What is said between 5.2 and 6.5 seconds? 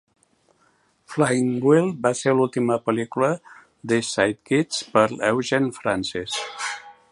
Eugene Francis.